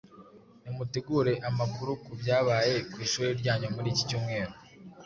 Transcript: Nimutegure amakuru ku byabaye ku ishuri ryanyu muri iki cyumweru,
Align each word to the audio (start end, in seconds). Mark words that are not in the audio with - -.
Nimutegure 0.61 1.33
amakuru 1.49 1.91
ku 2.03 2.11
byabaye 2.21 2.75
ku 2.91 2.97
ishuri 3.05 3.29
ryanyu 3.39 3.67
muri 3.75 3.87
iki 3.93 4.03
cyumweru, 4.09 4.53